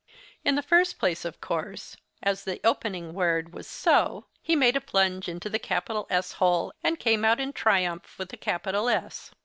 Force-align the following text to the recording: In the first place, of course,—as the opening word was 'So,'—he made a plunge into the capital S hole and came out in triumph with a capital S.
In 0.43 0.55
the 0.55 0.63
first 0.63 0.97
place, 0.97 1.25
of 1.25 1.39
course,—as 1.41 2.43
the 2.43 2.59
opening 2.63 3.13
word 3.13 3.53
was 3.53 3.67
'So,'—he 3.67 4.55
made 4.55 4.75
a 4.75 4.81
plunge 4.81 5.29
into 5.29 5.47
the 5.47 5.59
capital 5.59 6.07
S 6.09 6.31
hole 6.31 6.73
and 6.83 6.97
came 6.97 7.23
out 7.23 7.39
in 7.39 7.53
triumph 7.53 8.17
with 8.17 8.33
a 8.33 8.37
capital 8.37 8.89
S. 8.89 9.29